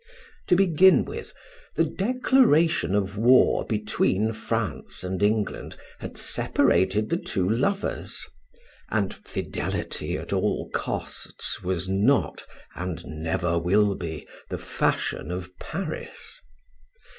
[0.47, 1.31] To begin with,
[1.75, 8.25] the declaration of war between France and England had separated the two lovers,
[8.89, 16.41] and fidelity at all costs was not, and never will be, the fashion of Paris.